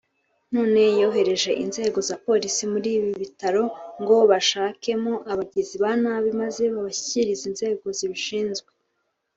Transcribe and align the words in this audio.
none 0.53 0.81
yohereje 1.01 1.51
inzengo 1.63 1.99
za 2.09 2.15
polisi 2.25 2.63
muri 2.73 2.89
buri 3.01 3.13
bitaro 3.23 3.63
ngo 4.01 4.17
bashakemo 4.31 5.13
abagizi 5.31 5.75
ba 5.83 5.91
nabi 6.01 6.29
maze 6.41 6.63
babashyikirize 6.73 7.43
inzego 7.51 7.85
zibishinzwe 7.97 8.69